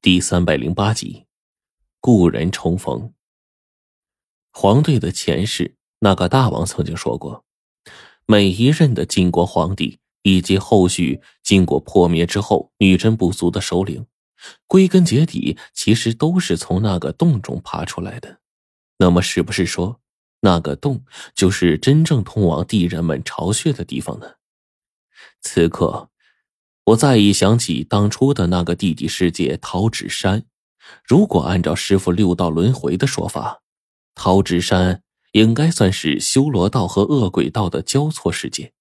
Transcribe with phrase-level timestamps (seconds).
[0.00, 1.26] 第三百零八集，
[1.98, 3.12] 故人重逢。
[4.52, 7.44] 黄队的前世那个大王曾经说过，
[8.24, 14.06] 每一任的晋国皇帝以及后续晋国破灭之后女真部族的首领，
[14.68, 18.38] 归根结底其实都是从那个洞中爬出来的。
[18.98, 20.00] 那么，是不是说
[20.42, 21.04] 那个洞
[21.34, 24.36] 就是真正通往地人们巢穴的地方呢？
[25.40, 26.08] 此刻。
[26.88, 30.46] 我再一想起当初的那个地底世界桃纸山，
[31.04, 33.60] 如果按照师傅六道轮回的说法，
[34.14, 38.72] 桃纸山应该算是修罗道和恶鬼道的交错世界，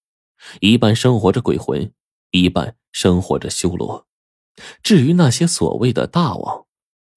[0.62, 1.92] 一半生活着鬼魂，
[2.32, 4.08] 一半生活着修罗。
[4.82, 6.66] 至于那些所谓的大王，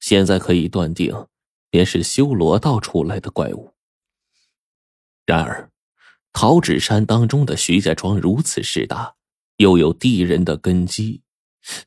[0.01, 1.27] 现在可以断定，
[1.71, 3.75] 便是修罗道出来的怪物。
[5.25, 5.71] 然而，
[6.33, 9.15] 桃纸山当中的徐家庄如此势大。
[9.61, 11.21] 又有地人的根基，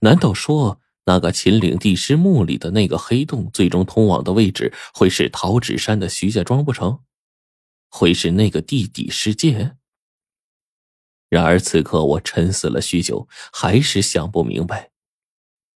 [0.01, 6.99] 难道说那个秦岭地师墓里的那个黑洞，最终通往的位置会是桃纸山的徐家庄不成？
[7.89, 9.75] 会是那个地底世界？
[11.29, 14.91] 然而此刻我沉思了许久，还是想不明白。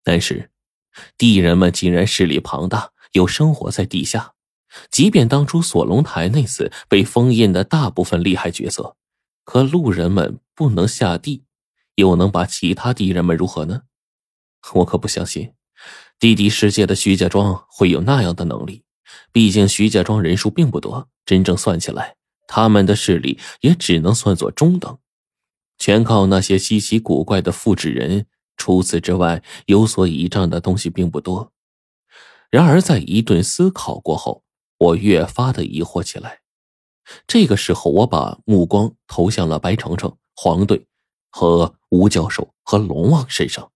[0.03, 0.51] 但是，
[1.17, 4.33] 地人们竟然势力庞大，又生活在地下，
[4.91, 8.97] 即便当初锁龙台那次被封印的大部分厉害角色，
[9.45, 11.45] 可路人们不能下地。
[11.95, 13.81] 又能把其他敌人们如何呢？
[14.73, 15.53] 我可不相信，
[16.19, 18.83] 地底世界的徐家庄会有那样的能力。
[19.31, 22.15] 毕竟徐家庄人数并不多，真正算起来，
[22.47, 24.97] 他们的势力也只能算作中等，
[25.77, 28.25] 全靠那些稀奇古怪的复制人。
[28.57, 31.51] 除此之外，有所倚仗的东西并不多。
[32.49, 34.43] 然而，在一顿思考过后，
[34.77, 36.39] 我越发的疑惑起来。
[37.27, 40.87] 这个时候，我把目光投向了白程程、黄队。
[41.37, 43.69] 和吴教授和龙王身上，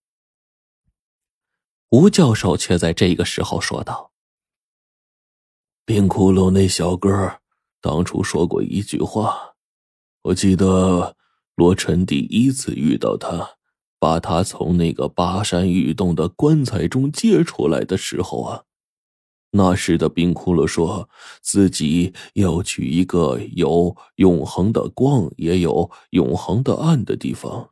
[1.89, 4.13] 吴教授却在这个时候说道
[5.83, 7.41] ：“冰窟窿那小哥
[7.81, 9.55] 当初说过一句话，
[10.21, 11.17] 我记得
[11.55, 13.58] 罗晨第一次遇到他，
[13.99, 18.64] 把他从那个巴山玉洞的棺材中接出来的时候啊。”
[19.52, 21.10] 那时的冰窟窿说
[21.42, 27.71] 自己要去一个有永恒的光，也有永恒的暗的地方。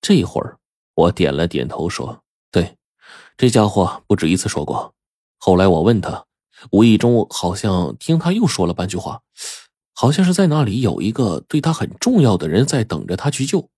[0.00, 0.58] 这会儿，
[0.94, 2.22] 我点了点头，说
[2.52, 2.76] ：“对，
[3.36, 4.94] 这家伙不止一次说过。
[5.36, 6.24] 后来我问他，
[6.70, 9.22] 无意中好像听他又说了半句话，
[9.92, 13.68] 好像是在那里有一个对他很重要的人在等着他去救，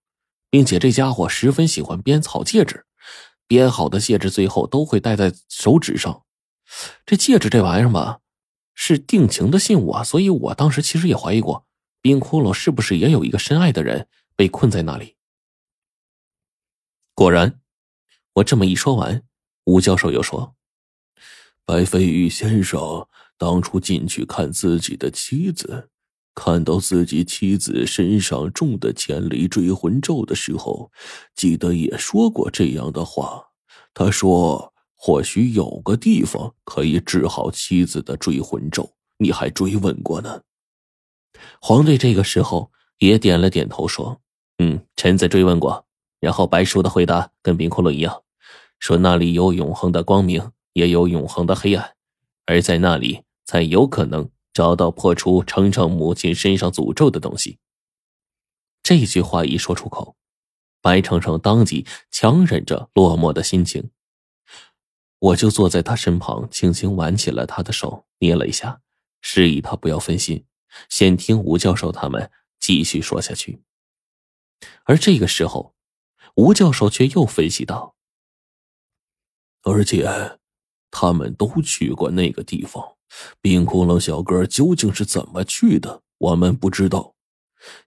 [0.50, 2.84] 并且这家伙十分喜欢编草戒指，
[3.48, 6.22] 编好的戒指最后都会戴在手指上。”
[7.04, 8.20] 这戒指这玩意儿吧，
[8.74, 11.66] 是定情的信物啊，所以我当时其实也怀疑过，
[12.00, 15.16] 冰窟窿是不是也有一个深爱的人被困在那里。
[17.14, 17.60] 果然，
[18.34, 19.22] 我这么一说完，
[19.64, 20.54] 吴教授又说
[21.66, 25.90] ：“白飞宇先生当初进去看自己的妻子，
[26.34, 30.90] 看到自己妻子身上中的千里追魂咒的时候，
[31.34, 33.48] 记得也说过这样的话。
[33.92, 34.69] 他说。”
[35.02, 40.42] 或许有个地方可以治好妻子的追魂咒，你还追问过呢？
[41.58, 44.20] 黄队这个时候也点了点头，说
[44.60, 45.86] ：“嗯，臣子追问过。”
[46.20, 48.24] 然后白叔的回答跟冰窟窿一样，
[48.78, 51.94] 说那里有永恒的光明，也有永恒的黑暗，
[52.44, 57.58] 而在那里才有可能找到破除程程母亲身上诅咒的东西。
[58.82, 60.14] 这句话一说出口，
[60.82, 63.90] 白程程当即强忍着落寞的心情。
[65.20, 68.80] 我就坐在他身旁，轻轻挽起了他的手，捏了一下，
[69.20, 70.44] 示意他不要分心，
[70.88, 73.62] 先听吴教授他们继续说下去。
[74.84, 75.74] 而这个时候，
[76.36, 77.94] 吴教授却又分析道
[79.62, 80.38] ：“而且，
[80.90, 82.96] 他们都去过那个地方，
[83.42, 87.14] 冰窟窿小哥究竟是怎么去的，我们不知道。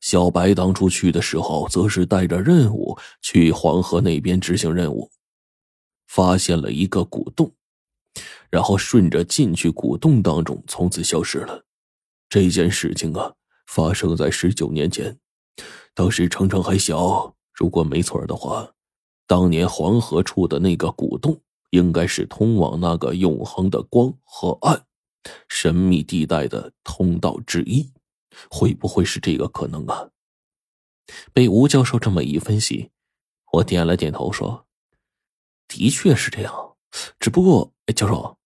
[0.01, 5.09] 小白当初去的时候，则是带着任务去黄河那边执行任务。”
[6.07, 7.51] 发现了一个古洞，
[8.49, 11.65] 然后顺着进去古洞当中，从此消失了。
[12.29, 13.33] 这件事情啊，
[13.67, 15.17] 发生在十九年前，
[15.93, 17.35] 当时程程还小。
[17.53, 18.73] 如果没错的话，
[19.27, 21.39] 当年黄河处的那个古洞，
[21.69, 24.85] 应该是通往那个永恒的光和暗
[25.47, 27.91] 神秘地带的通道之一。
[28.49, 30.09] 会不会是这个可能啊？
[31.31, 32.89] 被吴教授这么一分析，
[33.51, 34.65] 我点了点头说。
[35.67, 36.53] 的确是这样，
[37.19, 38.37] 只不过，哎教授，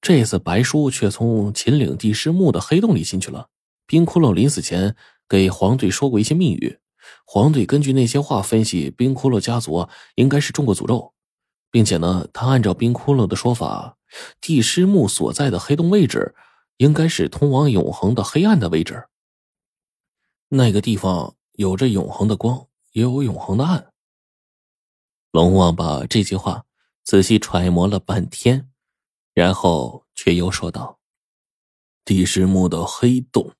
[0.00, 3.48] 这次白叔却从秦岭地师墓的黑洞里进去了。
[3.86, 4.96] 冰窟窿临死前
[5.28, 6.78] 给黄队说过一些密语，
[7.24, 11.12] 黄队根据那些话分析，冰窟窿家族应该是中过诅咒。
[11.70, 13.98] 并且呢，他按照冰窟窿的说法，
[14.40, 16.34] 地师墓所在的黑洞位置，
[16.78, 19.08] 应该是通往永恒的黑暗的位置。
[20.48, 23.92] 那个地方有着永恒的光，也有永恒的暗。
[25.32, 26.64] 龙王把这句话
[27.02, 28.70] 仔细揣摩了半天，
[29.34, 30.98] 然后却又说道
[32.04, 33.52] ：“地师墓的黑洞，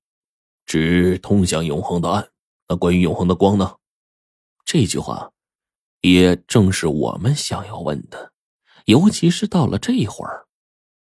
[0.64, 2.30] 指通向永恒的暗。
[2.68, 3.76] 那关于永恒的光呢？”
[4.64, 5.32] 这句话。
[6.02, 8.32] 也正是我们想要问的，
[8.84, 10.46] 尤其是到了这会儿，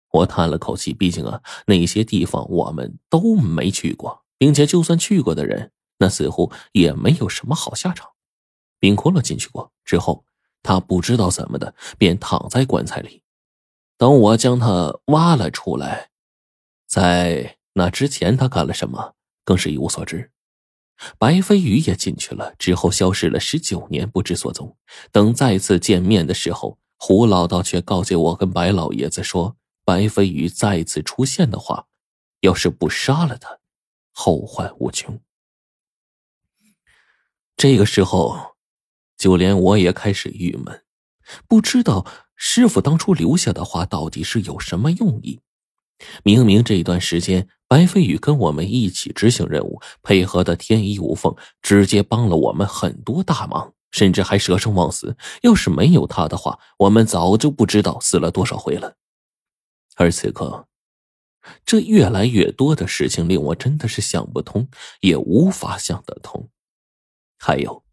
[0.09, 0.92] 我叹了口气。
[0.92, 8.09] 毕竟啊，那些地方我们都没去过，并且就算去过的人，那似乎也没有什么好下场。
[8.80, 10.25] 冰窟窿进去过之后，
[10.68, 13.24] 他不知道怎么的，便躺在棺材里。
[13.98, 16.10] 等我将他挖了出来，
[16.86, 19.16] 在那之前他干了什么，
[19.46, 20.30] 更是一无所知。
[21.18, 24.75] 白飞宇也进去了，之后消失了十九年，不知所踪。
[25.14, 29.56] 等再次见面的时候，胡老道却告诫我跟白老爷子说
[29.86, 31.88] ：“白飞宇再次出现的话，
[32.42, 33.60] 要是不杀了他，
[34.12, 35.18] 后患无穷。”
[37.56, 38.47] 这个时候，
[39.18, 40.84] 就连我也开始郁闷，
[41.48, 42.06] 不知道
[42.36, 45.40] 师傅当初留下的话到底是有什么用意。
[46.24, 47.50] 明明这段时间。
[47.69, 55.18] 白飞宇跟我们一起执行任务，配合的天衣无缝，直接帮了我们很多大忙，甚至还舍生忘死。
[55.42, 58.96] 要是没有他的话，我们早就不知道死了多少回了。
[59.98, 60.66] 而此刻，
[61.66, 64.69] 这越来越多的事情令我真的是想不通，
[65.02, 66.48] 也无法想得通。
[67.38, 67.84] 还有，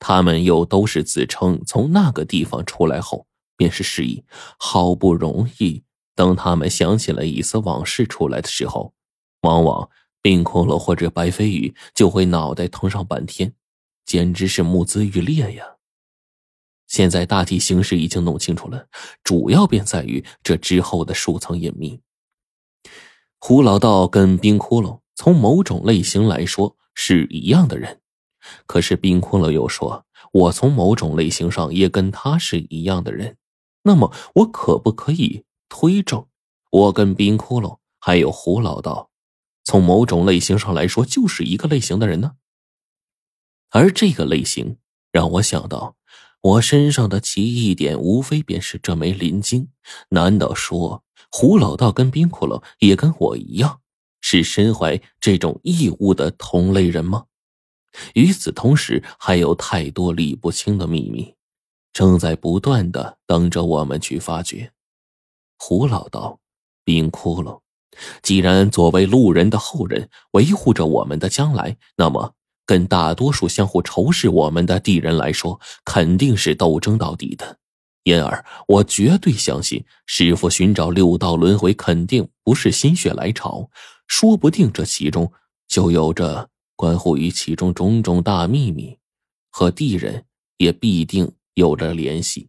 [0.00, 4.24] 他们又都是自称从那个地方出来后便是失忆，
[4.58, 5.84] 好不容易。
[6.16, 8.92] 等他们想起了一丝往事出来的时候，
[9.42, 9.88] 往往
[10.20, 13.54] 冰窟窿或者白飞羽就会脑袋疼上半天，
[14.04, 15.76] 简直是目眦欲裂呀！
[16.86, 18.88] 现在大体形势已经弄清楚了，
[19.22, 22.00] 主要便在于这之后的数层隐秘。
[23.38, 27.99] 胡老道跟冰窟窿从某种类型来说是一样的人，
[28.66, 33.36] 可是冰窟窿又说，我从某种类型上也跟他是一样的人，
[33.82, 35.44] 那么我可不可以？
[35.68, 36.26] 推证，
[36.70, 39.10] 我跟冰窟窿还有胡老道，
[39.64, 42.32] 从某种类型上来说，就是一个类型的人呢。
[43.70, 44.78] 而这个类型
[45.12, 45.94] 让我想到，
[46.40, 49.68] 我身上的奇异点，无非便是这枚灵晶。
[50.08, 53.80] 难道说胡老道跟冰窟窿也跟我一样，
[54.20, 57.26] 是身怀这种异物的同类人吗？
[58.14, 61.34] 与此同时，还有太多理不清的秘密，
[61.92, 64.72] 正在不断的等着我们去发掘。
[65.58, 66.38] 胡老道，
[66.84, 67.60] 冰窟窿，
[68.22, 72.34] 既然作为路人的后人维护着我们的将来，那么
[72.64, 77.58] 跟大多数相互仇视我们的敌人来说，肯定是斗争到底的。
[78.04, 83.68] 因而，我绝对相信师傅寻找六道轮回，肯定不是心血来潮，
[84.06, 85.30] 说不定这其中
[85.68, 86.48] 就有着
[86.80, 88.96] 关乎于其中种种大秘密，
[89.50, 90.24] 和地人
[90.56, 92.48] 也必定有着联系。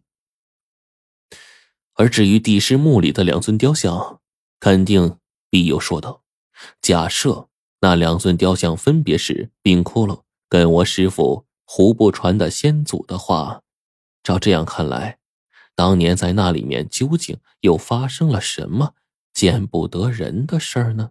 [1.92, 4.22] 而至于地师墓里的两尊雕像，
[4.58, 5.18] 肯定
[5.50, 6.22] 必有说道。
[6.80, 7.50] 假设
[7.82, 13.60] 那两尊雕像分别是冰窟窿跟我师傅胡不传的先祖的话，
[14.22, 15.18] 照这样看来，
[15.74, 18.94] 当年在那里面究竟又发生了什么
[19.34, 21.10] 见不得人的事儿呢？